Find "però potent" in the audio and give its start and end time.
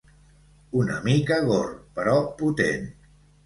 2.01-2.93